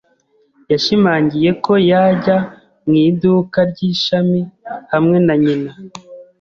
[0.71, 2.37] Yashimangiye ko yajya
[2.87, 4.41] mu iduka ry’ishami
[4.91, 5.71] hamwe na nyina.